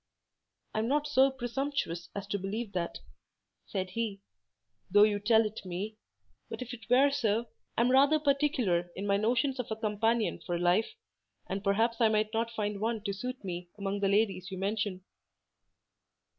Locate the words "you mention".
14.49-15.03